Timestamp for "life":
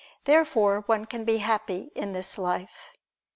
2.39-2.89